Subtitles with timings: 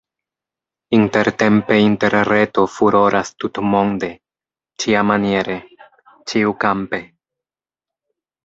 [0.99, 4.09] Intertempe Interreto furoras tutmonde,
[4.85, 5.61] ĉiamaniere,
[6.33, 7.03] ĉiukampe.